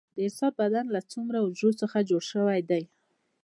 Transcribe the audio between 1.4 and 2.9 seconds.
حجرو څخه جوړ شوی دی